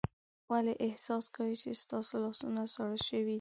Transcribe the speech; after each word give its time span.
ولې 0.49 0.73
احساس 0.85 1.25
کوئ 1.35 1.53
چې 1.61 1.69
ستاسو 1.83 2.13
لاسونه 2.23 2.61
ساړه 2.73 2.97
شوي 3.07 3.23
دي؟ 3.25 3.29